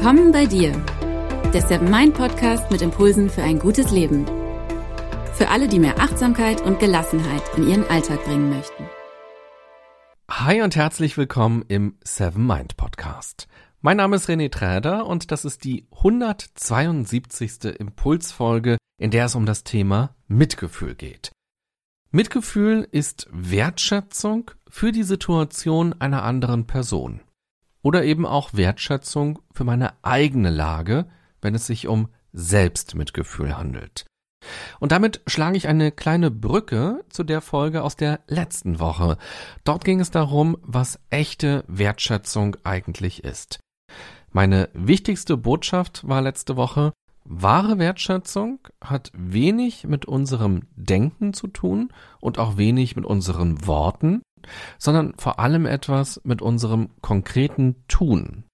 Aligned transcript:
Willkommen 0.00 0.30
bei 0.30 0.46
dir, 0.46 0.70
der 1.52 1.60
Seven 1.60 1.90
Mind 1.90 2.14
Podcast 2.14 2.70
mit 2.70 2.82
Impulsen 2.82 3.28
für 3.28 3.42
ein 3.42 3.58
gutes 3.58 3.90
Leben. 3.90 4.26
Für 5.34 5.48
alle, 5.48 5.66
die 5.66 5.80
mehr 5.80 5.98
Achtsamkeit 5.98 6.60
und 6.60 6.78
Gelassenheit 6.78 7.42
in 7.56 7.68
ihren 7.68 7.84
Alltag 7.90 8.24
bringen 8.24 8.48
möchten. 8.48 8.84
Hi 10.30 10.62
und 10.62 10.76
herzlich 10.76 11.16
willkommen 11.16 11.64
im 11.66 11.96
Seven 12.04 12.46
Mind 12.46 12.76
Podcast. 12.76 13.48
Mein 13.80 13.96
Name 13.96 14.14
ist 14.14 14.28
René 14.28 14.52
Träder 14.52 15.04
und 15.04 15.32
das 15.32 15.44
ist 15.44 15.64
die 15.64 15.88
172. 15.90 17.64
Impulsfolge, 17.80 18.78
in 18.98 19.10
der 19.10 19.24
es 19.24 19.34
um 19.34 19.46
das 19.46 19.64
Thema 19.64 20.14
Mitgefühl 20.28 20.94
geht. 20.94 21.32
Mitgefühl 22.12 22.86
ist 22.92 23.26
Wertschätzung 23.32 24.52
für 24.70 24.92
die 24.92 25.02
Situation 25.02 25.92
einer 25.98 26.22
anderen 26.22 26.68
Person 26.68 27.20
oder 27.82 28.04
eben 28.04 28.26
auch 28.26 28.54
Wertschätzung 28.54 29.40
für 29.52 29.64
meine 29.64 29.92
eigene 30.02 30.50
Lage, 30.50 31.06
wenn 31.40 31.54
es 31.54 31.66
sich 31.66 31.86
um 31.88 32.08
Selbstmitgefühl 32.32 33.56
handelt. 33.56 34.06
Und 34.78 34.92
damit 34.92 35.20
schlage 35.26 35.56
ich 35.56 35.68
eine 35.68 35.90
kleine 35.90 36.30
Brücke 36.30 37.04
zu 37.08 37.24
der 37.24 37.40
Folge 37.40 37.82
aus 37.82 37.96
der 37.96 38.20
letzten 38.28 38.78
Woche. 38.78 39.18
Dort 39.64 39.84
ging 39.84 40.00
es 40.00 40.10
darum, 40.10 40.56
was 40.62 41.00
echte 41.10 41.64
Wertschätzung 41.66 42.56
eigentlich 42.64 43.24
ist. 43.24 43.58
Meine 44.30 44.68
wichtigste 44.74 45.36
Botschaft 45.36 46.06
war 46.06 46.22
letzte 46.22 46.56
Woche, 46.56 46.92
wahre 47.24 47.78
Wertschätzung 47.78 48.60
hat 48.82 49.10
wenig 49.14 49.84
mit 49.84 50.06
unserem 50.06 50.62
Denken 50.76 51.32
zu 51.32 51.48
tun 51.48 51.92
und 52.20 52.38
auch 52.38 52.56
wenig 52.56 52.96
mit 52.96 53.04
unseren 53.04 53.66
Worten, 53.66 54.22
sondern 54.78 55.14
vor 55.16 55.38
allem 55.40 55.66
etwas 55.66 56.20
mit 56.24 56.42
unserem 56.42 56.90
konkreten 57.00 57.76
Tun. 57.88 58.44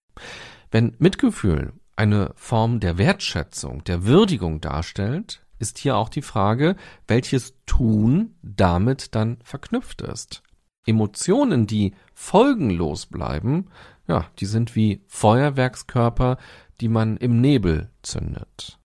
Wenn 0.71 0.95
Mitgefühl 0.99 1.73
eine 1.97 2.33
Form 2.35 2.81
der 2.81 2.99
Wertschätzung, 2.99 3.85
der 3.85 4.05
Würdigung 4.05 4.61
darstellt, 4.61 5.45
ist 5.59 5.79
hier 5.79 5.97
auch 5.97 6.09
die 6.09 6.23
Frage, 6.23 6.77
welches 7.07 7.55
Tun 7.67 8.35
damit 8.43 9.15
dann 9.15 9.39
verknüpft 9.45 10.03
ist. 10.03 10.43
Emotionen, 10.87 11.67
die 11.67 11.95
folgenlos 12.13 13.07
bleiben, 13.07 13.69
ja, 14.07 14.27
die 14.39 14.47
sind 14.47 14.77
wie 14.77 15.03
Feuerwerkskörper, 15.07 16.37
die 16.81 16.89
man 16.89 17.17
im 17.17 17.41
Nebel 17.41 17.91
zündet. 18.03 18.79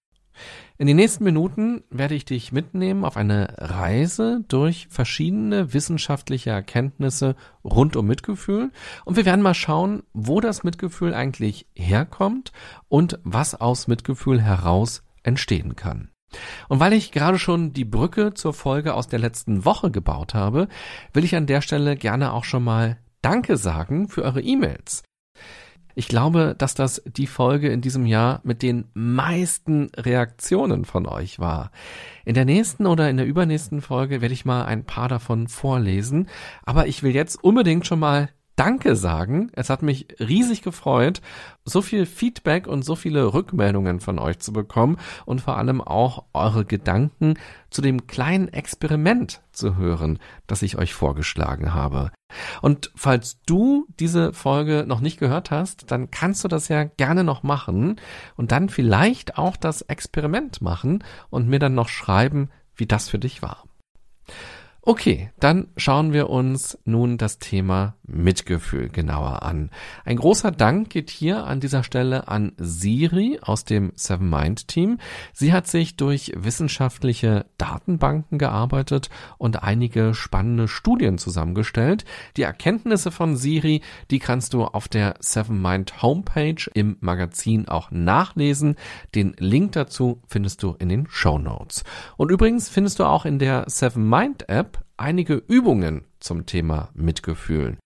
In 0.81 0.87
den 0.87 0.95
nächsten 0.95 1.25
Minuten 1.25 1.83
werde 1.89 2.15
ich 2.15 2.23
dich 2.23 2.53
mitnehmen 2.53 3.03
auf 3.03 3.17
eine 3.17 3.53
Reise 3.57 4.45
durch 4.47 4.87
verschiedene 4.89 5.73
wissenschaftliche 5.73 6.51
Erkenntnisse 6.51 7.35
rund 7.65 7.97
um 7.97 8.07
Mitgefühl 8.07 8.71
und 9.03 9.17
wir 9.17 9.25
werden 9.25 9.41
mal 9.41 9.53
schauen, 9.53 10.03
wo 10.13 10.39
das 10.39 10.63
Mitgefühl 10.63 11.13
eigentlich 11.13 11.67
herkommt 11.75 12.53
und 12.87 13.19
was 13.23 13.59
aus 13.59 13.89
Mitgefühl 13.89 14.41
heraus 14.41 15.03
entstehen 15.21 15.75
kann. 15.75 16.11
Und 16.69 16.79
weil 16.79 16.93
ich 16.93 17.11
gerade 17.11 17.39
schon 17.39 17.73
die 17.73 17.83
Brücke 17.83 18.33
zur 18.33 18.53
Folge 18.53 18.93
aus 18.93 19.09
der 19.09 19.19
letzten 19.19 19.65
Woche 19.65 19.91
gebaut 19.91 20.33
habe, 20.33 20.69
will 21.11 21.25
ich 21.25 21.35
an 21.35 21.45
der 21.45 21.59
Stelle 21.59 21.97
gerne 21.97 22.31
auch 22.31 22.45
schon 22.45 22.63
mal 22.63 22.99
Danke 23.21 23.57
sagen 23.57 24.07
für 24.07 24.23
eure 24.23 24.41
E-Mails. 24.41 25.03
Ich 25.99 26.07
glaube, 26.07 26.55
dass 26.57 26.75
das 26.75 27.01
die 27.05 27.27
Folge 27.27 27.67
in 27.67 27.81
diesem 27.81 28.05
Jahr 28.05 28.39
mit 28.45 28.61
den 28.61 28.85
meisten 28.93 29.89
Reaktionen 29.97 30.85
von 30.85 31.05
euch 31.05 31.39
war. 31.39 31.71
In 32.23 32.35
der 32.35 32.45
nächsten 32.45 32.85
oder 32.85 33.09
in 33.09 33.17
der 33.17 33.25
übernächsten 33.25 33.81
Folge 33.81 34.21
werde 34.21 34.33
ich 34.33 34.45
mal 34.45 34.63
ein 34.63 34.85
paar 34.85 35.09
davon 35.09 35.49
vorlesen, 35.49 36.29
aber 36.63 36.87
ich 36.87 37.03
will 37.03 37.13
jetzt 37.13 37.43
unbedingt 37.43 37.85
schon 37.85 37.99
mal 37.99 38.29
Danke 38.59 38.97
sagen. 38.97 39.51
Es 39.53 39.69
hat 39.69 39.83
mich 39.83 40.07
riesig 40.19 40.63
gefreut, 40.63 41.21
so 41.63 41.81
viel 41.81 42.05
Feedback 42.05 42.67
und 42.67 42.83
so 42.83 42.97
viele 42.97 43.33
Rückmeldungen 43.33 44.01
von 44.01 44.19
euch 44.19 44.39
zu 44.39 44.51
bekommen 44.51 44.97
und 45.25 45.39
vor 45.39 45.55
allem 45.55 45.79
auch 45.79 46.25
eure 46.33 46.65
Gedanken 46.65 47.35
zu 47.69 47.81
dem 47.81 48.05
kleinen 48.05 48.49
Experiment 48.49 49.41
zu 49.53 49.77
hören, 49.77 50.19
das 50.45 50.61
ich 50.61 50.77
euch 50.77 50.93
vorgeschlagen 50.93 51.73
habe. 51.73 52.11
Und 52.61 52.91
falls 52.95 53.39
du 53.45 53.87
diese 53.97 54.33
Folge 54.33 54.83
noch 54.85 54.99
nicht 54.99 55.21
gehört 55.21 55.51
hast, 55.51 55.89
dann 55.89 56.11
kannst 56.11 56.43
du 56.43 56.49
das 56.49 56.67
ja 56.67 56.83
gerne 56.83 57.23
noch 57.23 57.43
machen 57.43 57.95
und 58.35 58.51
dann 58.51 58.67
vielleicht 58.67 59.37
auch 59.37 59.55
das 59.55 59.83
Experiment 59.83 60.61
machen 60.61 61.01
und 61.29 61.47
mir 61.47 61.59
dann 61.59 61.75
noch 61.75 61.87
schreiben, 61.87 62.49
wie 62.75 62.87
das 62.87 63.07
für 63.07 63.19
dich 63.19 63.41
war. 63.41 63.63
Okay, 64.81 65.29
dann 65.39 65.67
schauen 65.75 66.13
wir 66.13 66.29
uns 66.29 66.77
nun 66.85 67.17
das 67.17 67.37
Thema 67.37 67.95
Mitgefühl 68.03 68.89
genauer 68.89 69.43
an. 69.43 69.69
Ein 70.05 70.17
großer 70.17 70.51
Dank 70.51 70.89
geht 70.89 71.09
hier 71.09 71.45
an 71.45 71.59
dieser 71.59 71.83
Stelle 71.83 72.27
an 72.27 72.53
Siri 72.57 73.39
aus 73.41 73.65
dem 73.65 73.91
Seven 73.95 74.29
Mind 74.29 74.67
Team. 74.67 74.97
Sie 75.33 75.53
hat 75.53 75.67
sich 75.67 75.97
durch 75.97 76.31
wissenschaftliche 76.35 77.45
Datenbanken 77.57 78.37
gearbeitet 78.37 79.09
und 79.37 79.63
einige 79.63 80.13
spannende 80.13 80.67
Studien 80.67 81.17
zusammengestellt. 81.17 82.05
Die 82.37 82.43
Erkenntnisse 82.43 83.11
von 83.11 83.35
Siri, 83.35 83.81
die 84.09 84.19
kannst 84.19 84.53
du 84.53 84.63
auf 84.63 84.87
der 84.87 85.15
Seven 85.19 85.61
Mind 85.61 86.01
Homepage 86.01 86.69
im 86.73 86.97
Magazin 87.01 87.67
auch 87.67 87.91
nachlesen. 87.91 88.75
Den 89.13 89.35
Link 89.37 89.73
dazu 89.73 90.21
findest 90.27 90.63
du 90.63 90.75
in 90.79 90.89
den 90.89 91.07
Show 91.09 91.37
Notes. 91.37 91.83
Und 92.17 92.31
übrigens 92.31 92.69
findest 92.69 92.99
du 92.99 93.03
auch 93.03 93.25
in 93.25 93.39
der 93.39 93.65
Seven 93.67 94.07
Mind 94.07 94.47
App 94.49 94.78
einige 94.99 95.35
Übungen 95.35 96.05
zum 96.19 96.45
Thema 96.45 96.89
Mitgefühl. 96.93 97.77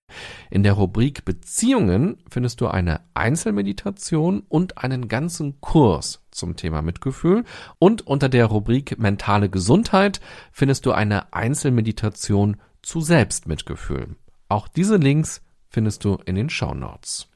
In 0.50 0.64
der 0.64 0.74
Rubrik 0.74 1.26
Beziehungen 1.26 2.18
findest 2.30 2.62
du 2.62 2.68
eine 2.68 3.02
Einzelmeditation 3.14 4.44
und 4.48 4.78
einen 4.78 5.08
ganzen 5.08 5.60
Kurs 5.62 6.22
zum 6.32 6.56
Thema 6.56 6.82
Mitgefühl 6.82 7.44
und 7.80 8.06
unter 8.06 8.30
der 8.30 8.46
Rubrik 8.48 9.00
Mentale 9.00 9.50
Gesundheit 9.50 10.22
findest 10.52 10.86
du 10.86 10.92
eine 10.92 11.34
Einzelmeditation 11.34 12.58
zu 12.82 13.02
Selbstmitgefühl. 13.02 14.16
Auch 14.50 14.68
diese 14.68 14.98
Links 14.98 15.42
findest 15.70 16.04
du 16.06 16.18
in 16.26 16.36
den 16.36 16.50
Show 16.50 16.74
Notes. 16.74 17.28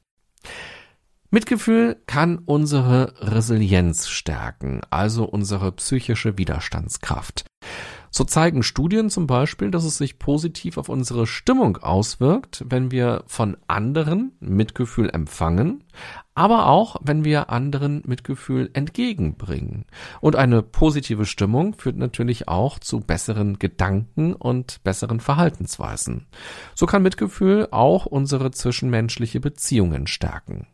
Mitgefühl 1.29 2.01
kann 2.05 2.39
unsere 2.39 3.13
Resilienz 3.19 4.07
stärken, 4.07 4.81
also 4.89 5.25
unsere 5.25 5.73
psychische 5.73 6.37
Widerstandskraft. 6.37 7.45
So 8.09 8.23
zeigen 8.23 8.63
Studien 8.63 9.09
zum 9.09 9.27
Beispiel, 9.27 9.71
dass 9.71 9.83
es 9.83 9.97
sich 9.97 10.19
positiv 10.19 10.77
auf 10.77 10.89
unsere 10.89 11.27
Stimmung 11.27 11.77
auswirkt, 11.77 12.63
wenn 12.67 12.91
wir 12.91 13.23
von 13.27 13.57
anderen 13.67 14.33
Mitgefühl 14.39 15.09
empfangen, 15.09 15.83
aber 16.35 16.67
auch 16.67 16.97
wenn 17.01 17.25
wir 17.25 17.49
anderen 17.49 18.03
Mitgefühl 18.05 18.69
entgegenbringen. 18.73 19.85
Und 20.21 20.35
eine 20.35 20.61
positive 20.61 21.25
Stimmung 21.25 21.73
führt 21.73 21.97
natürlich 21.97 22.47
auch 22.47 22.79
zu 22.79 22.99
besseren 22.99 23.59
Gedanken 23.59 24.33
und 24.33 24.83
besseren 24.83 25.19
Verhaltensweisen. 25.19 26.27
So 26.75 26.85
kann 26.85 27.01
Mitgefühl 27.01 27.67
auch 27.71 28.05
unsere 28.05 28.51
zwischenmenschliche 28.51 29.39
Beziehungen 29.39 30.07
stärken. 30.07 30.67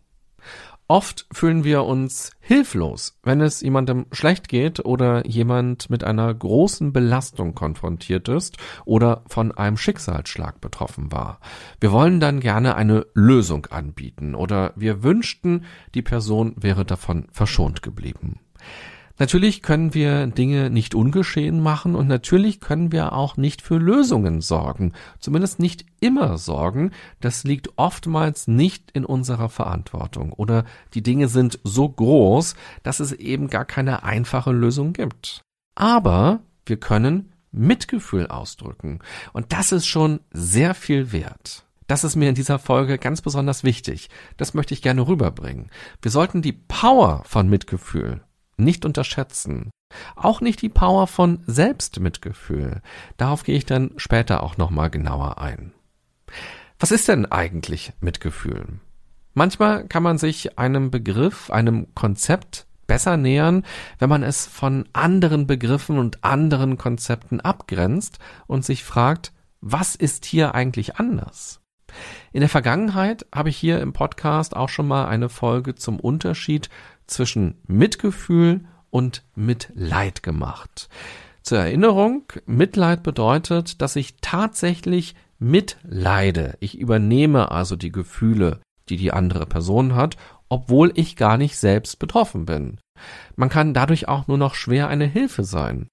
Oft 0.93 1.25
fühlen 1.31 1.63
wir 1.63 1.85
uns 1.85 2.29
hilflos, 2.39 3.17
wenn 3.23 3.41
es 3.41 3.61
jemandem 3.61 4.05
schlecht 4.11 4.47
geht 4.47 4.85
oder 4.85 5.25
jemand 5.25 5.89
mit 5.89 6.03
einer 6.03 6.31
großen 6.31 6.93
Belastung 6.93 7.55
konfrontiert 7.55 8.29
ist 8.29 8.57
oder 8.85 9.23
von 9.25 9.51
einem 9.53 9.75
Schicksalsschlag 9.75 10.61
betroffen 10.61 11.11
war. 11.11 11.39
Wir 11.79 11.91
wollen 11.91 12.19
dann 12.19 12.41
gerne 12.41 12.75
eine 12.75 13.07
Lösung 13.15 13.65
anbieten 13.71 14.35
oder 14.35 14.71
wir 14.75 15.01
wünschten, 15.01 15.65
die 15.95 16.03
Person 16.03 16.53
wäre 16.57 16.85
davon 16.85 17.25
verschont 17.31 17.81
geblieben. 17.81 18.39
Natürlich 19.19 19.61
können 19.61 19.93
wir 19.93 20.25
Dinge 20.25 20.71
nicht 20.71 20.95
ungeschehen 20.95 21.59
machen 21.59 21.93
und 21.93 22.07
natürlich 22.07 22.59
können 22.59 22.91
wir 22.91 23.13
auch 23.13 23.37
nicht 23.37 23.61
für 23.61 23.77
Lösungen 23.77 24.41
sorgen, 24.41 24.93
zumindest 25.19 25.59
nicht 25.59 25.85
immer 25.99 26.39
sorgen. 26.39 26.91
Das 27.19 27.43
liegt 27.43 27.77
oftmals 27.77 28.47
nicht 28.47 28.89
in 28.91 29.05
unserer 29.05 29.49
Verantwortung 29.49 30.33
oder 30.33 30.65
die 30.95 31.03
Dinge 31.03 31.27
sind 31.27 31.59
so 31.63 31.87
groß, 31.87 32.55
dass 32.81 32.99
es 32.99 33.11
eben 33.11 33.49
gar 33.49 33.65
keine 33.65 34.03
einfache 34.03 34.51
Lösung 34.51 34.93
gibt. 34.93 35.41
Aber 35.75 36.39
wir 36.65 36.77
können 36.77 37.33
Mitgefühl 37.51 38.25
ausdrücken 38.27 38.99
und 39.31 39.53
das 39.53 39.71
ist 39.71 39.85
schon 39.85 40.21
sehr 40.31 40.73
viel 40.73 41.11
wert. 41.11 41.65
Das 41.85 42.03
ist 42.03 42.15
mir 42.15 42.29
in 42.29 42.35
dieser 42.35 42.57
Folge 42.57 42.97
ganz 42.97 43.21
besonders 43.21 43.63
wichtig. 43.63 44.09
Das 44.37 44.55
möchte 44.55 44.73
ich 44.73 44.81
gerne 44.81 45.07
rüberbringen. 45.07 45.69
Wir 46.01 46.09
sollten 46.09 46.41
die 46.41 46.53
Power 46.53 47.21
von 47.25 47.47
Mitgefühl 47.47 48.21
nicht 48.57 48.85
unterschätzen. 48.85 49.71
Auch 50.15 50.41
nicht 50.41 50.61
die 50.61 50.69
Power 50.69 51.07
von 51.07 51.43
Selbstmitgefühl. 51.45 52.81
Darauf 53.17 53.43
gehe 53.43 53.55
ich 53.55 53.65
dann 53.65 53.91
später 53.97 54.43
auch 54.43 54.57
nochmal 54.57 54.89
genauer 54.89 55.39
ein. 55.39 55.73
Was 56.79 56.91
ist 56.91 57.07
denn 57.07 57.25
eigentlich 57.25 57.93
Mitgefühl? 58.01 58.79
Manchmal 59.33 59.87
kann 59.87 60.03
man 60.03 60.17
sich 60.17 60.59
einem 60.59 60.91
Begriff, 60.91 61.49
einem 61.49 61.93
Konzept 61.95 62.67
besser 62.87 63.17
nähern, 63.17 63.63
wenn 63.99 64.09
man 64.09 64.23
es 64.23 64.45
von 64.45 64.85
anderen 64.93 65.47
Begriffen 65.47 65.97
und 65.97 66.23
anderen 66.23 66.77
Konzepten 66.77 67.39
abgrenzt 67.39 68.19
und 68.47 68.65
sich 68.65 68.83
fragt, 68.83 69.31
was 69.61 69.95
ist 69.95 70.25
hier 70.25 70.53
eigentlich 70.53 70.97
anders? 70.97 71.61
In 72.31 72.41
der 72.41 72.49
Vergangenheit 72.49 73.25
habe 73.33 73.49
ich 73.49 73.57
hier 73.57 73.79
im 73.79 73.93
Podcast 73.93 74.55
auch 74.55 74.69
schon 74.69 74.87
mal 74.87 75.07
eine 75.07 75.29
Folge 75.29 75.75
zum 75.75 75.99
Unterschied 75.99 76.69
zwischen 77.13 77.55
Mitgefühl 77.67 78.65
und 78.89 79.23
Mitleid 79.35 80.23
gemacht. 80.23 80.89
Zur 81.41 81.59
Erinnerung, 81.59 82.23
Mitleid 82.45 83.03
bedeutet, 83.03 83.81
dass 83.81 83.95
ich 83.95 84.15
tatsächlich 84.21 85.15
mitleide. 85.39 86.57
Ich 86.59 86.77
übernehme 86.77 87.51
also 87.51 87.75
die 87.75 87.91
Gefühle, 87.91 88.61
die 88.89 88.97
die 88.97 89.11
andere 89.11 89.45
Person 89.45 89.95
hat, 89.95 90.17
obwohl 90.49 90.91
ich 90.95 91.15
gar 91.15 91.37
nicht 91.37 91.57
selbst 91.57 91.99
betroffen 91.99 92.45
bin. 92.45 92.79
Man 93.35 93.49
kann 93.49 93.73
dadurch 93.73 94.07
auch 94.07 94.27
nur 94.27 94.37
noch 94.37 94.55
schwer 94.55 94.87
eine 94.87 95.05
Hilfe 95.05 95.43
sein. 95.43 95.87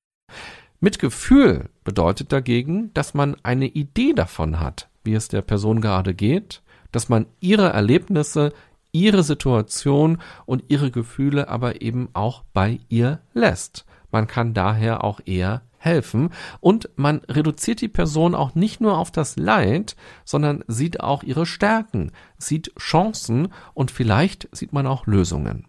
Mitgefühl 0.81 1.69
bedeutet 1.85 2.33
dagegen, 2.33 2.93
dass 2.95 3.15
man 3.15 3.37
eine 3.43 3.67
Idee 3.67 4.13
davon 4.13 4.61
hat, 4.61 4.89
wie 5.05 5.15
es 5.15 5.29
der 5.29 5.43
Person 5.43 5.81
gerade 5.81 6.15
geht, 6.15 6.63
dass 6.93 7.09
man 7.09 7.27
ihre 7.41 7.69
Erlebnisse, 7.69 8.53
ihre 8.93 9.23
Situation 9.23 10.19
und 10.47 10.65
ihre 10.69 10.91
Gefühle 10.91 11.49
aber 11.49 11.83
eben 11.83 12.09
auch 12.13 12.45
bei 12.53 12.81
ihr 12.89 13.21
lässt. 13.33 13.85
Man 14.11 14.27
kann 14.27 14.55
daher 14.55 15.05
auch 15.05 15.21
eher 15.25 15.63
helfen 15.79 16.31
und 16.61 16.91
man 16.97 17.19
reduziert 17.29 17.81
die 17.81 17.89
Person 17.89 18.35
auch 18.35 18.55
nicht 18.55 18.81
nur 18.81 18.99
auf 18.99 19.11
das 19.11 19.37
Leid, 19.37 19.97
sondern 20.25 20.63
sieht 20.67 21.01
auch 21.01 21.23
ihre 21.23 21.47
Stärken, 21.47 22.13
sieht 22.39 22.73
Chancen 22.79 23.49
und 23.73 23.91
vielleicht 23.91 24.49
sieht 24.53 24.73
man 24.73 24.87
auch 24.87 25.07
Lösungen. 25.07 25.67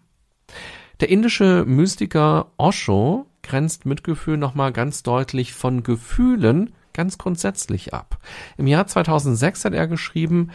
Der 1.00 1.08
indische 1.08 1.64
Mystiker 1.66 2.52
Osho 2.58 3.26
grenzt 3.42 3.86
Mitgefühl 3.86 4.36
nochmal 4.36 4.72
ganz 4.72 5.02
deutlich 5.02 5.54
von 5.54 5.82
Gefühlen 5.82 6.74
ganz 6.92 7.18
grundsätzlich 7.18 7.94
ab. 7.94 8.18
Im 8.56 8.66
Jahr 8.66 8.86
2006 8.86 9.64
hat 9.64 9.72
er 9.72 9.88
geschrieben, 9.88 10.50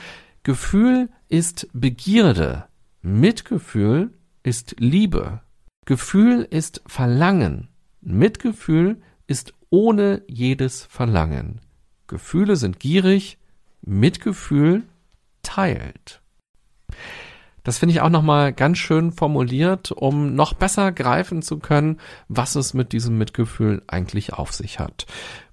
Gefühl 0.48 1.10
ist 1.28 1.68
Begierde, 1.74 2.70
Mitgefühl 3.02 4.14
ist 4.44 4.78
Liebe, 4.80 5.42
Gefühl 5.86 6.48
ist 6.50 6.82
Verlangen, 6.88 7.68
Mitgefühl 8.00 9.02
ist 9.28 9.54
ohne 9.72 10.22
jedes 10.30 10.86
Verlangen. 10.86 11.60
Gefühle 12.08 12.56
sind 12.56 12.80
gierig, 12.80 13.40
Mitgefühl 13.82 14.84
teilt. 15.44 16.22
Das 17.68 17.80
finde 17.80 17.92
ich 17.92 18.00
auch 18.00 18.10
nochmal 18.10 18.54
ganz 18.54 18.78
schön 18.78 19.12
formuliert, 19.12 19.92
um 19.92 20.36
noch 20.36 20.54
besser 20.54 20.94
greifen 20.94 21.42
zu 21.42 21.60
können, 21.60 22.00
was 22.30 22.56
es 22.56 22.74
mit 22.74 22.94
diesem 22.94 23.18
Mitgefühl 23.18 23.81
eigentlich 23.88 24.31
auf 24.31 24.54
sich 24.54 24.80
hat. 24.80 25.06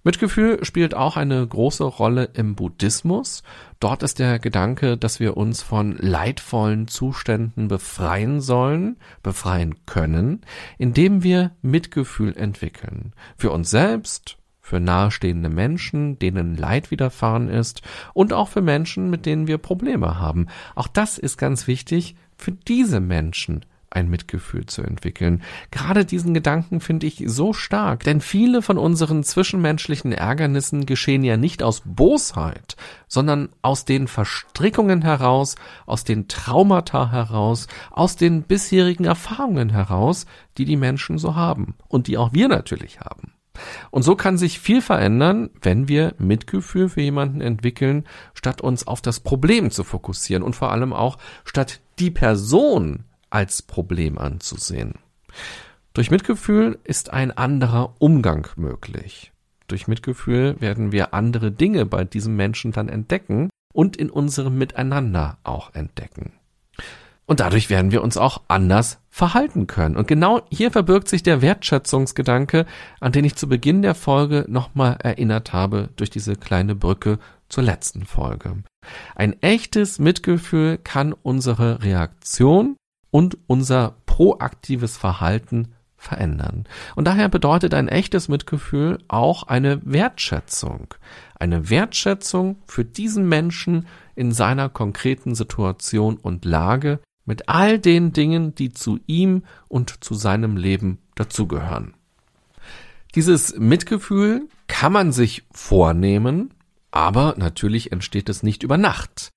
Mitgefühl 0.04 0.64
spielt 0.64 0.94
auch 0.94 1.16
eine 1.16 1.44
große 1.44 1.82
Rolle 1.82 2.28
im 2.34 2.54
Buddhismus. 2.54 3.42
Dort 3.80 4.04
ist 4.04 4.20
der 4.20 4.38
Gedanke, 4.38 4.96
dass 4.96 5.18
wir 5.18 5.36
uns 5.36 5.62
von 5.62 5.96
leidvollen 5.98 6.86
Zuständen 6.86 7.66
befreien 7.66 8.40
sollen, 8.40 8.96
befreien 9.24 9.84
können, 9.84 10.42
indem 10.78 11.24
wir 11.24 11.50
Mitgefühl 11.62 12.36
entwickeln. 12.36 13.12
Für 13.36 13.50
uns 13.50 13.70
selbst, 13.70 14.36
für 14.64 14.80
nahestehende 14.80 15.50
Menschen, 15.50 16.18
denen 16.18 16.56
Leid 16.56 16.90
widerfahren 16.90 17.50
ist 17.50 17.82
und 18.14 18.32
auch 18.32 18.48
für 18.48 18.62
Menschen, 18.62 19.10
mit 19.10 19.26
denen 19.26 19.46
wir 19.46 19.58
Probleme 19.58 20.18
haben. 20.18 20.46
Auch 20.74 20.88
das 20.88 21.18
ist 21.18 21.36
ganz 21.36 21.66
wichtig 21.66 22.16
für 22.38 22.52
diese 22.52 23.00
Menschen 23.00 23.66
ein 23.90 24.08
Mitgefühl 24.08 24.64
zu 24.64 24.80
entwickeln. 24.80 25.42
Gerade 25.70 26.06
diesen 26.06 26.32
Gedanken 26.32 26.80
finde 26.80 27.06
ich 27.06 27.22
so 27.26 27.52
stark, 27.52 28.04
denn 28.04 28.22
viele 28.22 28.62
von 28.62 28.78
unseren 28.78 29.22
zwischenmenschlichen 29.22 30.12
Ärgernissen 30.12 30.86
geschehen 30.86 31.24
ja 31.24 31.36
nicht 31.36 31.62
aus 31.62 31.82
Bosheit, 31.84 32.76
sondern 33.06 33.50
aus 33.60 33.84
den 33.84 34.08
Verstrickungen 34.08 35.02
heraus, 35.02 35.56
aus 35.84 36.04
den 36.04 36.26
Traumata 36.26 37.12
heraus, 37.12 37.68
aus 37.90 38.16
den 38.16 38.44
bisherigen 38.44 39.04
Erfahrungen 39.04 39.68
heraus, 39.68 40.24
die 40.56 40.64
die 40.64 40.78
Menschen 40.78 41.18
so 41.18 41.36
haben 41.36 41.74
und 41.86 42.06
die 42.06 42.16
auch 42.16 42.32
wir 42.32 42.48
natürlich 42.48 43.00
haben. 43.00 43.34
Und 43.90 44.02
so 44.02 44.16
kann 44.16 44.38
sich 44.38 44.58
viel 44.58 44.82
verändern, 44.82 45.50
wenn 45.62 45.88
wir 45.88 46.14
Mitgefühl 46.18 46.88
für 46.88 47.00
jemanden 47.00 47.40
entwickeln, 47.40 48.04
statt 48.34 48.60
uns 48.60 48.86
auf 48.86 49.00
das 49.00 49.20
Problem 49.20 49.70
zu 49.70 49.84
fokussieren 49.84 50.42
und 50.42 50.56
vor 50.56 50.72
allem 50.72 50.92
auch 50.92 51.18
statt 51.44 51.80
die 51.98 52.10
Person 52.10 53.04
als 53.30 53.62
Problem 53.62 54.18
anzusehen. 54.18 54.94
Durch 55.92 56.10
Mitgefühl 56.10 56.78
ist 56.84 57.12
ein 57.12 57.30
anderer 57.30 57.94
Umgang 57.98 58.48
möglich. 58.56 59.32
Durch 59.68 59.88
Mitgefühl 59.88 60.60
werden 60.60 60.92
wir 60.92 61.14
andere 61.14 61.52
Dinge 61.52 61.86
bei 61.86 62.04
diesem 62.04 62.36
Menschen 62.36 62.72
dann 62.72 62.88
entdecken 62.88 63.50
und 63.72 63.96
in 63.96 64.10
unserem 64.10 64.58
Miteinander 64.58 65.38
auch 65.44 65.74
entdecken. 65.74 66.32
Und 67.26 67.40
dadurch 67.40 67.70
werden 67.70 67.90
wir 67.90 68.02
uns 68.02 68.16
auch 68.16 68.42
anders 68.48 68.98
verhalten 69.08 69.66
können. 69.66 69.96
Und 69.96 70.08
genau 70.08 70.42
hier 70.50 70.70
verbirgt 70.70 71.08
sich 71.08 71.22
der 71.22 71.40
Wertschätzungsgedanke, 71.40 72.66
an 73.00 73.12
den 73.12 73.24
ich 73.24 73.36
zu 73.36 73.48
Beginn 73.48 73.80
der 73.80 73.94
Folge 73.94 74.44
nochmal 74.48 74.98
erinnert 75.02 75.52
habe 75.52 75.88
durch 75.96 76.10
diese 76.10 76.36
kleine 76.36 76.74
Brücke 76.74 77.18
zur 77.48 77.62
letzten 77.62 78.04
Folge. 78.04 78.62
Ein 79.14 79.40
echtes 79.42 79.98
Mitgefühl 79.98 80.78
kann 80.78 81.12
unsere 81.14 81.82
Reaktion 81.82 82.76
und 83.10 83.38
unser 83.46 83.96
proaktives 84.06 84.96
Verhalten 84.96 85.72
verändern. 85.96 86.64
Und 86.94 87.06
daher 87.06 87.28
bedeutet 87.28 87.72
ein 87.72 87.88
echtes 87.88 88.28
Mitgefühl 88.28 88.98
auch 89.08 89.44
eine 89.44 89.80
Wertschätzung. 89.84 90.94
Eine 91.38 91.70
Wertschätzung 91.70 92.56
für 92.66 92.84
diesen 92.84 93.28
Menschen 93.28 93.86
in 94.14 94.32
seiner 94.32 94.68
konkreten 94.68 95.34
Situation 95.34 96.16
und 96.16 96.44
Lage, 96.44 97.00
mit 97.24 97.48
all 97.48 97.78
den 97.78 98.12
Dingen, 98.12 98.54
die 98.54 98.72
zu 98.72 98.98
ihm 99.06 99.44
und 99.68 100.04
zu 100.04 100.14
seinem 100.14 100.56
Leben 100.56 100.98
dazugehören. 101.14 101.94
Dieses 103.14 103.56
Mitgefühl 103.56 104.48
kann 104.66 104.92
man 104.92 105.12
sich 105.12 105.44
vornehmen, 105.52 106.52
aber 106.90 107.34
natürlich 107.38 107.92
entsteht 107.92 108.28
es 108.28 108.42
nicht 108.42 108.62
über 108.62 108.76
Nacht. 108.76 109.30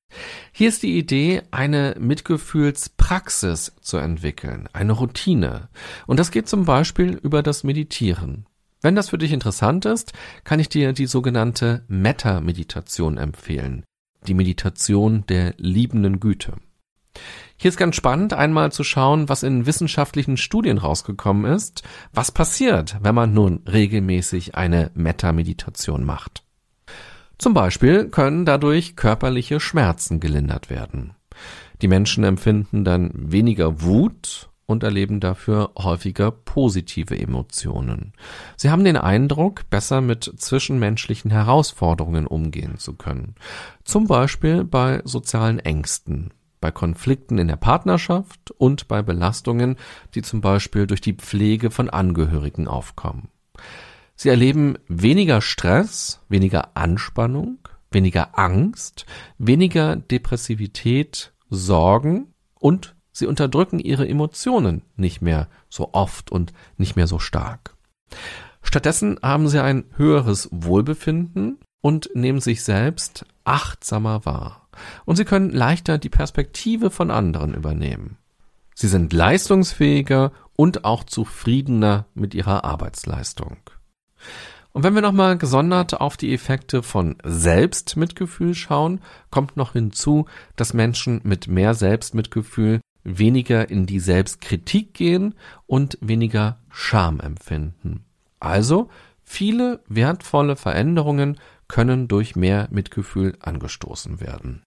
Hier 0.51 0.69
ist 0.69 0.83
die 0.83 0.97
Idee, 0.97 1.43
eine 1.51 1.95
Mitgefühlspraxis 1.99 3.73
zu 3.81 3.97
entwickeln, 3.97 4.67
eine 4.73 4.93
Routine. 4.93 5.69
Und 6.07 6.19
das 6.19 6.31
geht 6.31 6.47
zum 6.47 6.65
Beispiel 6.65 7.19
über 7.21 7.43
das 7.43 7.63
Meditieren. 7.63 8.45
Wenn 8.81 8.95
das 8.95 9.09
für 9.09 9.17
dich 9.17 9.31
interessant 9.31 9.85
ist, 9.85 10.13
kann 10.43 10.59
ich 10.59 10.69
dir 10.69 10.93
die 10.93 11.07
sogenannte 11.07 11.83
Metta-Meditation 11.87 13.17
empfehlen. 13.17 13.83
Die 14.27 14.33
Meditation 14.33 15.25
der 15.27 15.53
liebenden 15.57 16.19
Güte. 16.19 16.53
Hier 17.57 17.69
ist 17.69 17.77
ganz 17.77 17.95
spannend, 17.95 18.33
einmal 18.33 18.71
zu 18.71 18.83
schauen, 18.83 19.29
was 19.29 19.43
in 19.43 19.65
wissenschaftlichen 19.65 20.37
Studien 20.37 20.77
rausgekommen 20.77 21.51
ist, 21.51 21.83
was 22.13 22.31
passiert, 22.31 22.97
wenn 23.01 23.15
man 23.15 23.33
nun 23.33 23.61
regelmäßig 23.67 24.55
eine 24.55 24.91
Metta-Meditation 24.93 26.03
macht. 26.03 26.43
Zum 27.39 27.53
Beispiel 27.53 28.09
können 28.09 28.45
dadurch 28.45 28.95
körperliche 28.95 29.59
Schmerzen 29.59 30.19
gelindert 30.19 30.69
werden. 30.69 31.13
Die 31.81 31.87
Menschen 31.87 32.23
empfinden 32.23 32.83
dann 32.83 33.11
weniger 33.13 33.81
Wut 33.81 34.49
und 34.67 34.83
erleben 34.83 35.19
dafür 35.19 35.71
häufiger 35.77 36.29
positive 36.29 37.17
Emotionen. 37.17 38.13
Sie 38.57 38.69
haben 38.69 38.83
den 38.83 38.97
Eindruck, 38.97 39.69
besser 39.69 40.01
mit 40.01 40.31
zwischenmenschlichen 40.37 41.31
Herausforderungen 41.31 42.27
umgehen 42.27 42.77
zu 42.77 42.93
können. 42.93 43.35
Zum 43.83 44.07
Beispiel 44.07 44.63
bei 44.63 45.01
sozialen 45.05 45.59
Ängsten, 45.59 46.31
bei 46.59 46.71
Konflikten 46.71 47.37
in 47.37 47.47
der 47.47 47.55
Partnerschaft 47.55 48.51
und 48.51 48.87
bei 48.87 49.01
Belastungen, 49.01 49.77
die 50.15 50.21
zum 50.21 50.41
Beispiel 50.41 50.87
durch 50.87 51.01
die 51.01 51.13
Pflege 51.13 51.71
von 51.71 51.89
Angehörigen 51.89 52.67
aufkommen. 52.67 53.29
Sie 54.15 54.29
erleben 54.29 54.77
weniger 54.87 55.41
Stress, 55.41 56.21
weniger 56.27 56.75
Anspannung, 56.75 57.59
weniger 57.91 58.37
Angst, 58.37 59.05
weniger 59.37 59.95
Depressivität, 59.95 61.33
Sorgen 61.49 62.33
und 62.55 62.95
sie 63.11 63.27
unterdrücken 63.27 63.79
ihre 63.79 64.07
Emotionen 64.07 64.81
nicht 64.95 65.21
mehr 65.21 65.47
so 65.69 65.93
oft 65.93 66.31
und 66.31 66.51
nicht 66.77 66.95
mehr 66.95 67.07
so 67.07 67.19
stark. 67.19 67.75
Stattdessen 68.61 69.17
haben 69.21 69.47
sie 69.47 69.63
ein 69.63 69.85
höheres 69.95 70.49
Wohlbefinden 70.51 71.59
und 71.81 72.09
nehmen 72.15 72.41
sich 72.41 72.63
selbst 72.63 73.25
achtsamer 73.45 74.25
wahr 74.25 74.66
und 75.05 75.15
sie 75.15 75.25
können 75.25 75.49
leichter 75.51 75.97
die 75.97 76.09
Perspektive 76.09 76.89
von 76.89 77.11
anderen 77.11 77.53
übernehmen. 77.53 78.17
Sie 78.75 78.87
sind 78.87 79.11
leistungsfähiger 79.13 80.31
und 80.55 80.85
auch 80.85 81.03
zufriedener 81.03 82.05
mit 82.13 82.35
ihrer 82.35 82.63
Arbeitsleistung. 82.63 83.57
Und 84.71 84.83
wenn 84.83 84.93
wir 84.93 85.01
nochmal 85.01 85.39
gesondert 85.39 85.99
auf 85.99 86.17
die 86.17 86.31
Effekte 86.31 86.83
von 86.83 87.15
Selbstmitgefühl 87.23 88.53
schauen, 88.53 89.01
kommt 89.31 89.57
noch 89.57 89.73
hinzu, 89.73 90.27
dass 90.55 90.75
Menschen 90.75 91.21
mit 91.23 91.47
mehr 91.47 91.73
Selbstmitgefühl 91.73 92.81
weniger 93.03 93.71
in 93.71 93.87
die 93.87 93.99
Selbstkritik 93.99 94.93
gehen 94.93 95.33
und 95.65 95.97
weniger 96.01 96.59
Scham 96.69 97.19
empfinden. 97.19 98.05
Also 98.39 98.89
viele 99.23 99.79
wertvolle 99.87 100.55
Veränderungen 100.55 101.39
können 101.67 102.07
durch 102.07 102.35
mehr 102.35 102.67
Mitgefühl 102.69 103.35
angestoßen 103.39 104.21
werden. 104.21 104.61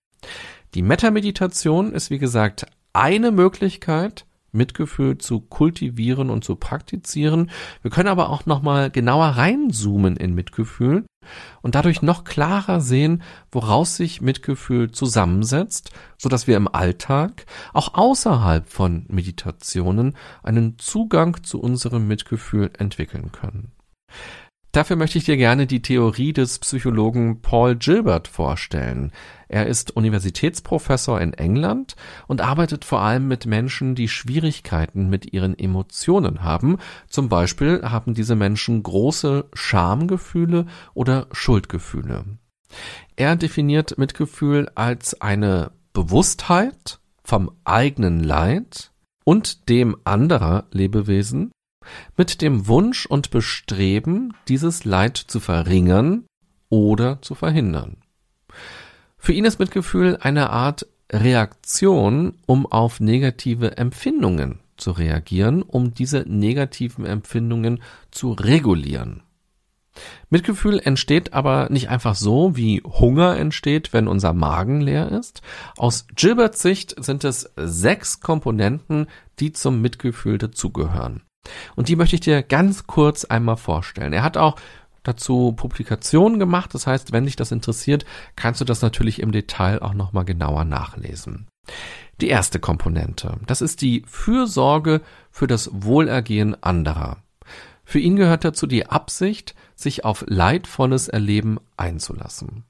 Die 0.75 0.83
Metameditation 0.83 1.93
ist 1.93 2.11
wie 2.11 2.19
gesagt 2.19 2.67
eine 2.93 3.31
Möglichkeit, 3.31 4.27
Mitgefühl 4.53 5.19
zu 5.19 5.41
kultivieren 5.41 6.31
und 6.31 6.45
zu 6.45 6.57
praktizieren. 6.57 7.51
Wir 7.83 7.91
können 7.91 8.09
aber 8.09 8.31
auch 8.31 8.47
noch 8.47 8.63
mal 8.63 8.91
genauer 8.91 9.27
reinzoomen 9.27 10.17
in 10.17 10.35
Mitgefühl 10.35 11.05
und 11.63 11.75
dadurch 11.75 12.03
noch 12.03 12.25
klarer 12.25 12.81
sehen, 12.81 13.23
woraus 13.53 13.97
sich 13.97 14.21
Mitgefühl 14.21 14.91
zusammensetzt, 14.91 15.91
so 16.19 16.29
dass 16.29 16.47
wir 16.47 16.57
im 16.57 16.69
Alltag 16.69 17.47
auch 17.73 17.95
außerhalb 17.95 18.69
von 18.69 19.07
Meditationen 19.09 20.17
einen 20.43 20.79
Zugang 20.79 21.43
zu 21.43 21.61
unserem 21.61 22.09
Mitgefühl 22.09 22.71
entwickeln 22.79 23.31
können. 23.33 23.73
Dafür 24.73 24.95
möchte 24.95 25.19
ich 25.19 25.25
dir 25.25 25.37
gerne 25.37 25.67
die 25.67 25.83
Theorie 25.83 26.33
des 26.33 26.61
Psychologen 26.61 27.43
Paul 27.43 27.75
Gilbert 27.75 28.29
vorstellen. 28.29 29.11
Er 29.49 29.67
ist 29.67 29.97
Universitätsprofessor 29.97 31.21
in 31.21 31.33
England 31.33 31.97
und 32.29 32.41
arbeitet 32.41 32.85
vor 32.85 33.01
allem 33.01 33.27
mit 33.27 33.47
Menschen, 33.47 33.97
die 33.97 34.07
Schwierigkeiten 34.09 35.09
mit 35.09 35.33
ihren 35.33 35.59
Emotionen 35.59 36.45
haben. 36.45 36.79
Zum 37.09 37.29
Beispiel 37.29 37.83
haben 37.83 38.15
diese 38.15 38.37
Menschen 38.37 38.85
große 38.85 39.47
Schamgefühle 39.55 40.67
oder 40.95 41.27
Schuldgefühle. 41.33 42.25
Er 43.17 43.35
definiert 43.35 43.99
Mitgefühl 43.99 44.71
als 44.77 45.21
eine 45.21 45.73
Bewusstheit 45.93 47.01
vom 47.25 47.51
eigenen 47.65 48.23
Leid 48.23 48.93
und 49.25 49.69
dem 49.69 49.97
anderer 50.05 50.67
Lebewesen 50.71 51.51
mit 52.17 52.43
dem 52.43 52.67
Wunsch 52.67 53.07
und 53.07 53.31
Bestreben, 53.31 54.35
dieses 54.49 54.85
Leid 54.85 55.17
zu 55.17 55.41
verringern 55.41 56.25
oder 56.69 57.21
zu 57.23 57.35
verhindern. 57.35 57.99
Für 59.19 59.33
ihn 59.33 59.45
ist 59.45 59.59
Mitgefühl 59.59 60.17
eine 60.21 60.51
Art 60.51 60.87
Reaktion, 61.13 62.35
um 62.47 62.67
auf 62.67 63.01
negative 63.01 63.77
Empfindungen 63.77 64.61
zu 64.77 64.93
reagieren, 64.93 65.63
um 65.63 65.93
diese 65.93 66.25
negativen 66.27 67.05
Empfindungen 67.05 67.83
zu 68.11 68.33
regulieren. 68.33 69.23
Mitgefühl 70.31 70.81
entsteht 70.83 71.33
aber 71.33 71.69
nicht 71.71 71.89
einfach 71.89 72.15
so, 72.15 72.57
wie 72.57 72.81
Hunger 72.81 73.37
entsteht, 73.37 73.93
wenn 73.93 74.09
unser 74.09 74.33
Magen 74.33 74.81
leer 74.81 75.11
ist. 75.11 75.43
Aus 75.77 76.07
Gilberts 76.15 76.63
Sicht 76.63 76.95
sind 77.03 77.25
es 77.25 77.51
sechs 77.57 78.21
Komponenten, 78.21 79.09
die 79.41 79.53
zum 79.53 79.83
Mitgefühl 79.83 80.39
dazugehören. 80.39 81.23
Und 81.77 81.89
die 81.89 81.97
möchte 81.97 82.17
ich 82.17 82.21
dir 82.21 82.43
ganz 82.43 82.87
kurz 82.87 83.25
einmal 83.25 83.57
vorstellen. 83.57 84.13
Er 84.13 84.23
hat 84.23 84.37
auch 84.37 84.57
dazu 85.03 85.53
Publikationen 85.53 86.39
gemacht. 86.39 86.75
Das 86.75 86.87
heißt, 86.87 87.13
wenn 87.13 87.25
dich 87.25 87.37
das 87.37 87.53
interessiert, 87.53 88.05
kannst 88.37 88.61
du 88.61 88.65
das 88.65 88.83
natürlich 88.83 89.21
im 89.21 89.33
Detail 89.33 89.83
auch 89.83 89.95
nochmal 89.95 90.25
genauer 90.25 90.65
nachlesen. 90.65 91.47
Die 92.21 92.29
erste 92.29 92.59
Komponente, 92.59 93.39
das 93.47 93.63
ist 93.63 93.81
die 93.81 94.03
Fürsorge 94.07 95.01
für 95.31 95.47
das 95.47 95.71
Wohlergehen 95.73 96.61
anderer. 96.63 97.23
Für 97.85 97.99
ihn 97.99 98.17
gehört 98.17 98.45
dazu 98.45 98.67
die 98.67 98.87
Absicht, 98.87 99.55
sich 99.75 100.05
auf 100.05 100.25
leidvolles 100.29 101.09
Erleben 101.09 101.59
einzulassen. 101.77 102.65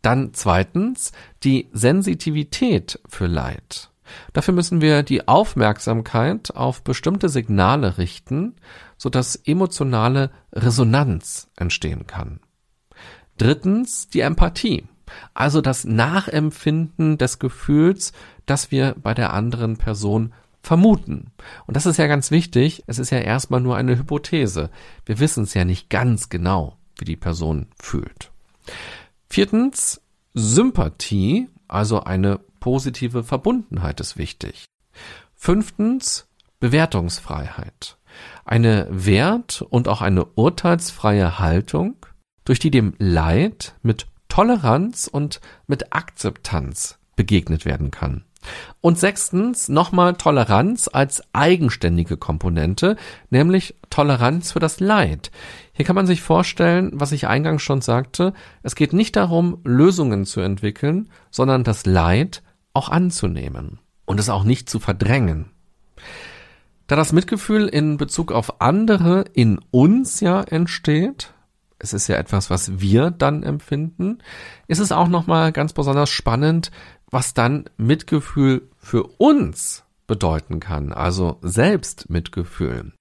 Dann 0.00 0.32
zweitens 0.32 1.12
die 1.42 1.68
Sensitivität 1.72 3.00
für 3.08 3.26
Leid. 3.26 3.90
Dafür 4.32 4.54
müssen 4.54 4.80
wir 4.80 5.02
die 5.02 5.28
Aufmerksamkeit 5.28 6.54
auf 6.54 6.82
bestimmte 6.82 7.28
Signale 7.28 7.98
richten, 7.98 8.56
sodass 8.96 9.36
emotionale 9.36 10.30
Resonanz 10.52 11.50
entstehen 11.56 12.06
kann. 12.06 12.40
Drittens 13.36 14.08
die 14.08 14.20
Empathie, 14.20 14.86
also 15.34 15.60
das 15.60 15.84
Nachempfinden 15.84 17.18
des 17.18 17.38
Gefühls, 17.38 18.12
das 18.46 18.70
wir 18.70 18.94
bei 19.00 19.14
der 19.14 19.32
anderen 19.32 19.76
Person 19.76 20.34
vermuten. 20.62 21.30
Und 21.66 21.76
das 21.76 21.86
ist 21.86 21.96
ja 21.96 22.06
ganz 22.06 22.30
wichtig, 22.30 22.82
es 22.86 22.98
ist 22.98 23.10
ja 23.10 23.18
erstmal 23.18 23.60
nur 23.60 23.76
eine 23.76 23.96
Hypothese. 23.96 24.70
Wir 25.06 25.20
wissen 25.20 25.44
es 25.44 25.54
ja 25.54 25.64
nicht 25.64 25.88
ganz 25.88 26.28
genau, 26.28 26.76
wie 26.98 27.04
die 27.04 27.16
Person 27.16 27.68
fühlt. 27.80 28.32
Viertens 29.28 30.02
Sympathie, 30.34 31.48
also 31.68 32.00
eine 32.00 32.40
positive 32.60 33.24
Verbundenheit 33.24 34.00
ist 34.00 34.16
wichtig. 34.16 34.64
Fünftens, 35.34 36.28
Bewertungsfreiheit. 36.60 37.98
Eine 38.44 38.86
wert- 38.90 39.62
und 39.62 39.88
auch 39.88 40.02
eine 40.02 40.24
urteilsfreie 40.24 41.38
Haltung, 41.38 41.96
durch 42.44 42.58
die 42.58 42.70
dem 42.70 42.94
Leid 42.98 43.74
mit 43.82 44.06
Toleranz 44.28 45.06
und 45.06 45.40
mit 45.66 45.92
Akzeptanz 45.92 46.98
begegnet 47.14 47.64
werden 47.64 47.90
kann. 47.90 48.24
Und 48.80 48.98
sechstens 48.98 49.68
nochmal 49.68 50.14
Toleranz 50.14 50.88
als 50.90 51.22
eigenständige 51.34 52.16
Komponente, 52.16 52.96
nämlich 53.30 53.74
Toleranz 53.90 54.52
für 54.52 54.60
das 54.60 54.80
Leid. 54.80 55.30
Hier 55.72 55.84
kann 55.84 55.96
man 55.96 56.06
sich 56.06 56.22
vorstellen, 56.22 56.92
was 56.94 57.12
ich 57.12 57.26
eingangs 57.26 57.62
schon 57.62 57.80
sagte, 57.80 58.32
es 58.62 58.76
geht 58.76 58.92
nicht 58.92 59.16
darum, 59.16 59.58
Lösungen 59.64 60.24
zu 60.24 60.40
entwickeln, 60.40 61.10
sondern 61.30 61.64
das 61.64 61.84
Leid 61.84 62.42
auch 62.78 62.88
anzunehmen 62.88 63.80
und 64.06 64.20
es 64.20 64.30
auch 64.30 64.44
nicht 64.44 64.70
zu 64.70 64.78
verdrängen. 64.78 65.50
Da 66.86 66.96
das 66.96 67.12
Mitgefühl 67.12 67.66
in 67.66 67.98
Bezug 67.98 68.32
auf 68.32 68.60
andere 68.60 69.24
in 69.34 69.60
uns 69.70 70.20
ja 70.20 70.42
entsteht, 70.42 71.34
es 71.78 71.92
ist 71.92 72.08
ja 72.08 72.16
etwas, 72.16 72.50
was 72.50 72.80
wir 72.80 73.10
dann 73.10 73.42
empfinden, 73.42 74.18
ist 74.68 74.78
es 74.78 74.92
auch 74.92 75.08
nochmal 75.08 75.52
ganz 75.52 75.72
besonders 75.72 76.08
spannend, 76.08 76.70
was 77.10 77.34
dann 77.34 77.64
Mitgefühl 77.76 78.68
für 78.78 79.04
uns 79.18 79.84
bedeuten 80.06 80.60
kann, 80.60 80.92
also 80.92 81.38
Selbstmitgefühl. 81.42 82.92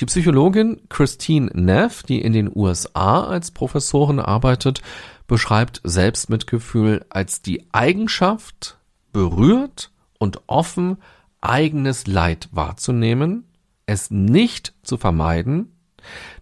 Die 0.00 0.06
Psychologin 0.06 0.80
Christine 0.88 1.50
Neff, 1.52 2.02
die 2.02 2.22
in 2.22 2.32
den 2.32 2.50
USA 2.54 3.24
als 3.24 3.50
Professorin 3.50 4.20
arbeitet, 4.20 4.80
beschreibt 5.26 5.80
Selbstmitgefühl 5.84 7.04
als 7.10 7.42
die 7.42 7.66
Eigenschaft, 7.72 8.78
berührt 9.12 9.90
und 10.18 10.42
offen 10.46 10.98
eigenes 11.40 12.06
Leid 12.06 12.48
wahrzunehmen, 12.52 13.44
es 13.86 14.10
nicht 14.10 14.74
zu 14.82 14.96
vermeiden, 14.96 15.72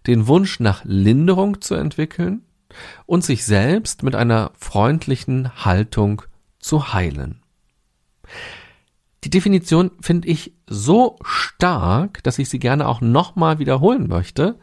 den 0.07 0.27
Wunsch 0.27 0.59
nach 0.59 0.83
Linderung 0.85 1.61
zu 1.61 1.75
entwickeln 1.75 2.43
und 3.05 3.23
sich 3.23 3.45
selbst 3.45 4.03
mit 4.03 4.15
einer 4.15 4.51
freundlichen 4.57 5.65
Haltung 5.65 6.21
zu 6.59 6.93
heilen. 6.93 7.41
Die 9.23 9.29
Definition 9.29 9.91
finde 10.01 10.27
ich 10.29 10.53
so 10.67 11.17
stark, 11.23 12.23
dass 12.23 12.39
ich 12.39 12.49
sie 12.49 12.59
gerne 12.59 12.87
auch 12.87 13.01
nochmal 13.01 13.59
wiederholen 13.59 14.07
möchte, 14.07 14.57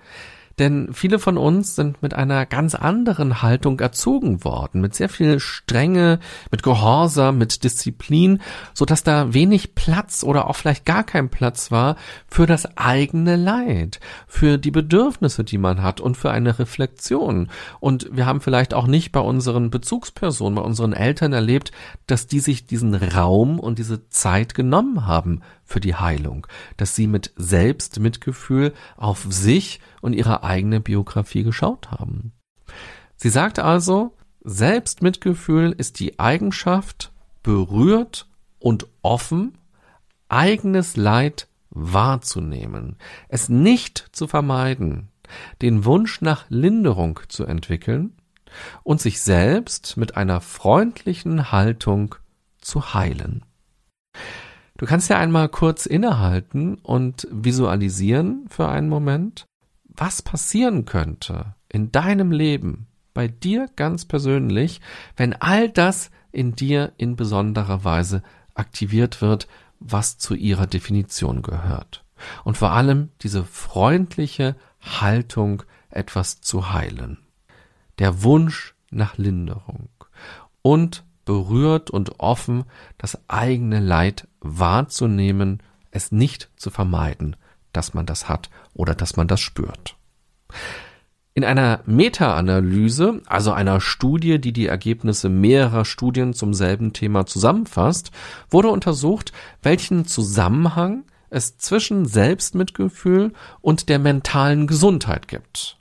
denn 0.59 0.93
viele 0.93 1.19
von 1.19 1.39
uns 1.39 1.77
sind 1.77 2.03
mit 2.03 2.15
einer 2.15 2.47
ganz 2.47 2.75
anderen 2.75 3.43
Haltung 3.43 3.79
erzogen 3.81 4.45
worden, 4.45 4.81
mit 4.81 4.95
sehr 4.95 5.09
viel 5.09 5.41
Strenge, 5.41 6.19
mit 6.51 6.63
Gehorsam, 6.63 7.39
mit 7.39 7.65
Disziplin, 7.65 8.41
so 8.75 8.85
dass 8.85 9.03
da 9.03 9.33
wenig 9.33 9.75
Platz 9.75 10.25
oder 10.25 10.49
auch 10.49 10.57
vielleicht 10.57 10.85
gar 10.85 11.05
kein 11.05 11.29
Platz 11.29 11.71
war 11.71 11.97
für 12.29 12.47
das 12.47 12.77
eigene 12.77 13.37
Leid, 13.37 14.01
für 14.27 14.59
die 14.59 14.71
Bedürfnisse, 14.71 15.45
die 15.45 15.59
man 15.59 15.83
hat 15.83 16.01
und 16.01 16.17
für 16.17 16.31
eine 16.31 16.59
Reflexion. 16.59 17.49
Und 17.81 18.09
wir 18.13 18.27
haben 18.27 18.41
vielleicht 18.41 18.75
auch 18.75 18.87
nicht 18.87 19.13
bei 19.13 19.21
unseren 19.21 19.71
Bezugspersonen, 19.71 20.57
bei 20.57 20.63
unseren 20.63 20.93
Eltern 20.93 21.33
erlebt, 21.33 21.73
dass 22.07 22.27
die 22.27 22.41
sich 22.41 22.67
diesen 22.67 22.95
Raum 22.95 23.61
und 23.61 23.79
diese 23.79 24.09
Zeit 24.09 24.55
genommen 24.55 25.07
haben 25.07 25.43
für 25.69 25.81
die 25.81 25.95
Heilung, 25.95 26.47
dass 26.79 26.95
sie 26.95 27.07
mit 27.07 27.33
Selbstmitgefühl 27.37 28.73
auf 28.97 29.27
sich 29.29 29.81
und 30.01 30.15
ihre 30.15 30.43
eigene 30.49 30.81
Biografie 30.81 31.45
geschaut 31.45 31.91
haben. 31.91 32.33
Sie 33.17 33.31
sagt 33.31 33.59
also, 33.59 34.17
Selbstmitgefühl 34.43 35.73
ist 35.77 36.01
die 36.01 36.19
Eigenschaft, 36.19 37.13
berührt 37.43 38.29
und 38.59 38.87
offen 39.03 39.59
eigenes 40.29 40.97
Leid 40.97 41.49
wahrzunehmen, 41.71 42.97
es 43.29 43.49
nicht 43.49 44.09
zu 44.13 44.27
vermeiden, 44.27 45.09
den 45.63 45.85
Wunsch 45.85 46.21
nach 46.21 46.47
Linderung 46.49 47.21
zu 47.29 47.45
entwickeln 47.45 48.15
und 48.83 49.01
sich 49.01 49.21
selbst 49.21 49.97
mit 49.97 50.17
einer 50.17 50.41
freundlichen 50.41 51.53
Haltung 51.53 52.15
zu 52.61 52.95
heilen. 52.95 53.45
Du 54.79 54.87
kannst 54.87 55.11
ja 55.11 55.19
einmal 55.19 55.49
kurz 55.49 55.87
innehalten 55.87 56.77
und 56.77 57.27
visualisieren 57.31 58.47
für 58.49 58.69
einen 58.69 58.89
Moment, 58.89 59.48
was 59.99 60.23
passieren 60.23 60.85
könnte 60.85 61.55
in 61.69 61.93
deinem 61.93 62.33
Leben, 62.33 62.87
bei 63.15 63.29
dir 63.29 63.69
ganz 63.75 64.05
persönlich, 64.05 64.81
wenn 65.17 65.35
all 65.35 65.69
das 65.69 66.11
in 66.31 66.55
dir 66.55 66.93
in 66.97 67.17
besonderer 67.17 67.85
Weise 67.85 68.23
aktiviert 68.55 69.21
wird, 69.21 69.49
was 69.81 70.19
zu 70.19 70.35
ihrer 70.35 70.67
Definition 70.67 71.43
gehört. 71.43 72.05
Und 72.45 72.57
vor 72.57 72.73
allem 72.73 73.11
diese 73.23 73.45
freundliche 73.45 74.57
Haltung, 74.81 75.63
etwas 75.91 76.41
zu 76.41 76.73
heilen. 76.73 77.19
Der 77.99 78.23
Wunsch 78.23 78.75
nach 78.91 79.17
Linderung 79.17 79.89
und 80.63 81.05
berührt 81.25 81.91
und 81.91 82.21
offen, 82.21 82.65
das 82.99 83.19
eigene 83.29 83.81
Leid 83.81 84.29
wahrzunehmen, 84.41 85.63
es 85.91 86.13
nicht 86.13 86.51
zu 86.57 86.71
vermeiden, 86.71 87.37
dass 87.79 87.95
man 87.95 88.05
das 88.05 88.29
hat 88.29 88.51
oder 88.75 88.95
dass 88.95 89.17
man 89.17 89.29
das 89.29 89.41
spürt. 89.41 89.97
In 91.33 91.45
einer 91.45 91.81
Meta-Analyse, 91.87 93.23
also 93.27 93.53
einer 93.53 93.81
Studie, 93.81 94.41
die 94.41 94.53
die 94.53 94.67
Ergebnisse 94.67 95.29
mehrerer 95.29 95.85
Studien 95.85 96.35
zum 96.35 96.53
selben 96.53 96.93
Thema 96.93 97.27
zusammenfasst, 97.27 98.11
wurde 98.51 98.69
untersucht, 98.69 99.33
welchen 99.63 100.05
Zusammenhang 100.05 101.05
es 101.31 101.57
zwischen 101.57 102.07
Selbstmitgefühl 102.07 103.33
und 103.61 103.89
der 103.89 104.01
mentalen 104.01 104.67
Gesundheit 104.67 105.29
gibt. 105.29 105.79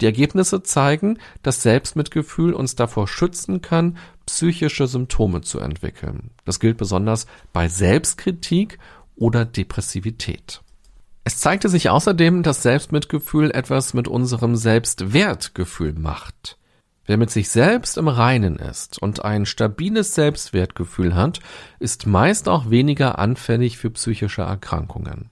Die 0.00 0.06
Ergebnisse 0.06 0.62
zeigen, 0.62 1.18
dass 1.42 1.62
Selbstmitgefühl 1.62 2.52
uns 2.52 2.76
davor 2.76 3.08
schützen 3.08 3.60
kann, 3.62 3.96
psychische 4.26 4.86
Symptome 4.86 5.40
zu 5.40 5.58
entwickeln. 5.58 6.30
Das 6.44 6.60
gilt 6.60 6.76
besonders 6.76 7.26
bei 7.52 7.66
Selbstkritik 7.66 8.78
oder 9.16 9.44
Depressivität. 9.44 10.62
Es 11.24 11.38
zeigte 11.38 11.68
sich 11.68 11.88
außerdem, 11.88 12.42
dass 12.42 12.62
Selbstmitgefühl 12.62 13.52
etwas 13.52 13.94
mit 13.94 14.08
unserem 14.08 14.56
Selbstwertgefühl 14.56 15.92
macht. 15.92 16.58
Wer 17.04 17.16
mit 17.16 17.30
sich 17.30 17.48
selbst 17.50 17.96
im 17.96 18.08
Reinen 18.08 18.56
ist 18.56 19.00
und 19.00 19.24
ein 19.24 19.46
stabiles 19.46 20.14
Selbstwertgefühl 20.14 21.14
hat, 21.14 21.40
ist 21.78 22.06
meist 22.06 22.48
auch 22.48 22.70
weniger 22.70 23.18
anfällig 23.18 23.78
für 23.78 23.90
psychische 23.90 24.42
Erkrankungen. 24.42 25.31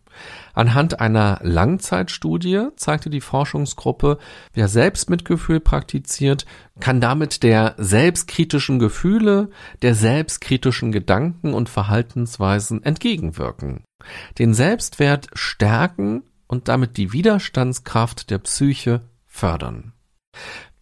Anhand 0.55 1.01
einer 1.01 1.39
Langzeitstudie 1.43 2.69
zeigte 2.77 3.11
die 3.11 3.21
Forschungsgruppe, 3.21 4.19
wer 4.53 4.69
Selbstmitgefühl 4.69 5.61
praktiziert, 5.61 6.47
kann 6.81 7.01
damit 7.01 7.43
der 7.43 7.75
selbstkritischen 7.79 8.79
Gefühle, 8.79 9.51
der 9.83 9.95
selbstkritischen 9.95 10.93
Gedanken 10.93 11.55
und 11.55 11.69
Verhaltensweisen 11.69 12.83
entgegenwirken, 12.83 13.85
den 14.39 14.55
Selbstwert 14.55 15.29
stärken 15.35 16.23
und 16.47 16.69
damit 16.69 16.97
die 16.97 17.13
Widerstandskraft 17.13 18.31
der 18.31 18.39
Psyche 18.39 19.03
fördern. 19.27 19.93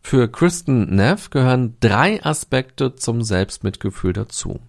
Für 0.00 0.28
Kristen 0.28 0.94
Neff 0.94 1.28
gehören 1.28 1.76
drei 1.80 2.24
Aspekte 2.24 2.94
zum 2.94 3.22
Selbstmitgefühl 3.22 4.14
dazu. 4.14 4.60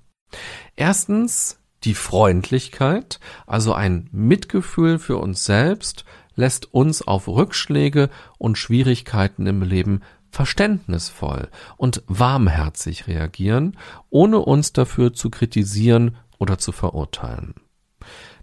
Erstens 0.76 1.60
die 1.84 1.94
Freundlichkeit, 1.94 3.20
also 3.48 3.74
ein 3.74 4.10
Mitgefühl 4.12 5.00
für 5.00 5.18
uns 5.18 5.46
selbst, 5.46 6.06
lässt 6.36 6.74
uns 6.74 7.02
auf 7.02 7.28
Rückschläge 7.28 8.10
und 8.38 8.58
Schwierigkeiten 8.58 9.48
im 9.48 9.62
Leben 9.62 10.02
verständnisvoll 10.32 11.50
und 11.78 12.04
warmherzig 12.08 13.08
reagieren, 13.08 13.78
ohne 14.10 14.40
uns 14.40 14.74
dafür 14.74 15.14
zu 15.14 15.30
kritisieren 15.30 16.18
oder 16.38 16.58
zu 16.58 16.72
verurteilen. 16.72 17.56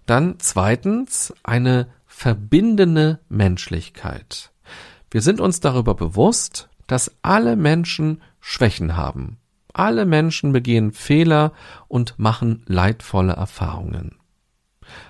Dann 0.05 0.37
zweitens 0.39 1.35
eine 1.43 1.89
verbindende 2.07 3.21
Menschlichkeit. 3.29 4.53
Wir 5.11 5.23
sind 5.23 5.41
uns 5.41 5.61
darüber 5.61 5.95
bewusst, 5.95 6.69
dass 6.87 7.17
alle 7.23 7.57
Menschen 7.57 8.23
Schwächen 8.41 8.97
haben 8.97 9.39
alle 9.79 10.07
Menschen 10.07 10.53
begehen 10.53 10.93
Fehler 10.93 11.53
und 11.89 12.19
machen 12.19 12.63
leidvolle 12.67 13.35
Erfahrungen. 13.35 14.17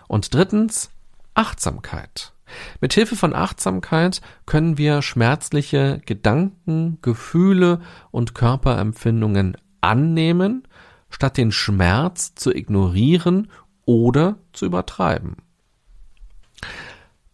Und 0.08 0.34
drittens, 0.34 0.90
Achtsamkeit. 1.34 2.32
Mit 2.80 2.94
Hilfe 2.94 3.16
von 3.16 3.34
Achtsamkeit 3.34 4.20
können 4.46 4.78
wir 4.78 5.02
schmerzliche 5.02 6.00
Gedanken, 6.06 6.98
Gefühle 7.02 7.80
und 8.10 8.34
Körperempfindungen 8.34 9.56
annehmen, 9.80 10.66
statt 11.10 11.36
den 11.36 11.52
Schmerz 11.52 12.34
zu 12.34 12.54
ignorieren 12.54 13.50
oder 13.84 14.36
zu 14.52 14.66
übertreiben. 14.66 15.36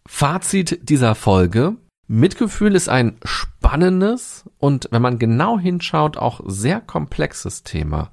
Fazit 0.05 0.89
dieser 0.89 1.15
Folge. 1.15 1.77
Mitgefühl 2.07 2.75
ist 2.75 2.89
ein 2.89 3.17
spannendes 3.63 4.43
und, 4.57 4.89
wenn 4.91 5.01
man 5.01 5.19
genau 5.19 5.57
hinschaut, 5.57 6.17
auch 6.17 6.41
sehr 6.45 6.81
komplexes 6.81 7.63
Thema. 7.63 8.11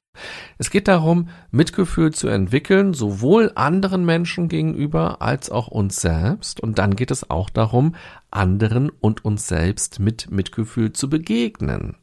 Es 0.58 0.70
geht 0.70 0.86
darum, 0.86 1.28
Mitgefühl 1.50 2.12
zu 2.12 2.28
entwickeln, 2.28 2.94
sowohl 2.94 3.50
anderen 3.56 4.04
Menschen 4.04 4.48
gegenüber 4.48 5.20
als 5.20 5.50
auch 5.50 5.66
uns 5.66 5.96
selbst. 5.96 6.60
Und 6.60 6.78
dann 6.78 6.94
geht 6.94 7.10
es 7.10 7.30
auch 7.30 7.50
darum, 7.50 7.96
anderen 8.30 8.90
und 8.90 9.24
uns 9.24 9.48
selbst 9.48 9.98
mit 9.98 10.30
Mitgefühl 10.30 10.92
zu 10.92 11.10
begegnen. 11.10 11.96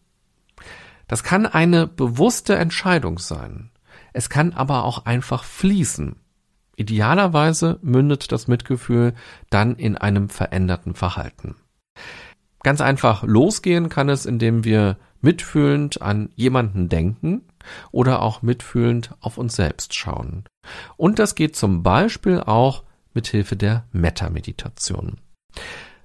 Das 1.08 1.24
kann 1.24 1.46
eine 1.46 1.88
bewusste 1.88 2.56
Entscheidung 2.58 3.18
sein. 3.18 3.72
Es 4.12 4.30
kann 4.30 4.52
aber 4.54 4.84
auch 4.84 5.06
einfach 5.06 5.46
fließen. 5.46 6.18
Idealerweise 6.76 7.80
mündet 7.82 8.32
das 8.32 8.50
Mitgefühl 8.50 9.14
dann 9.50 9.78
in 9.78 9.98
einem 9.98 10.28
veränderten 10.28 10.96
Verhalten. 10.96 11.56
Ganz 12.68 12.82
einfach 12.82 13.24
losgehen 13.24 13.88
kann 13.88 14.10
es, 14.10 14.26
indem 14.26 14.66
wir 14.66 14.98
mitfühlend 15.22 16.02
an 16.02 16.32
jemanden 16.36 16.90
denken 16.90 17.44
oder 17.94 18.22
auch 18.22 18.42
mitfühlend 18.42 19.12
auf 19.22 19.38
uns 19.38 19.56
selbst 19.56 19.96
schauen. 19.96 20.44
Und 20.98 21.18
das 21.18 21.36
geht 21.36 21.56
zum 21.56 21.82
Beispiel 21.82 22.42
auch 22.42 22.84
mit 23.14 23.28
Hilfe 23.28 23.56
der 23.56 23.86
Metta-Meditation. 23.94 25.16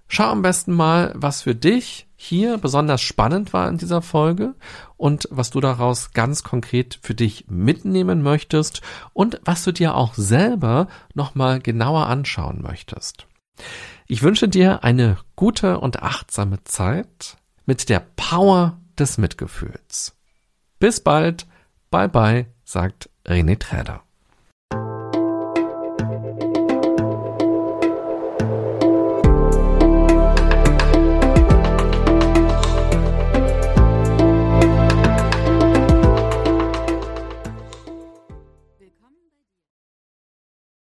Schau 0.06 0.30
am 0.30 0.42
besten 0.42 0.72
mal, 0.72 1.12
was 1.16 1.42
für 1.42 1.56
dich 1.56 2.06
hier 2.14 2.58
besonders 2.58 3.02
spannend 3.02 3.52
war 3.52 3.68
in 3.68 3.78
dieser 3.78 4.00
Folge 4.00 4.54
und 4.96 5.26
was 5.32 5.50
du 5.50 5.58
daraus 5.58 6.12
ganz 6.12 6.44
konkret 6.44 7.00
für 7.02 7.16
dich 7.16 7.46
mitnehmen 7.48 8.22
möchtest 8.22 8.82
und 9.14 9.40
was 9.44 9.64
du 9.64 9.72
dir 9.72 9.96
auch 9.96 10.14
selber 10.14 10.86
nochmal 11.12 11.58
genauer 11.58 12.06
anschauen 12.06 12.62
möchtest. 12.62 13.26
Ich 14.12 14.22
wünsche 14.22 14.46
dir 14.46 14.84
eine 14.84 15.16
gute 15.36 15.80
und 15.80 16.02
achtsame 16.02 16.62
Zeit 16.64 17.38
mit 17.64 17.88
der 17.88 18.00
Power 18.00 18.78
des 18.98 19.16
Mitgefühls. 19.16 20.18
Bis 20.78 21.00
bald, 21.00 21.46
bye 21.90 22.10
bye, 22.10 22.44
sagt 22.62 23.08
René 23.24 23.58
Träder. 23.58 24.02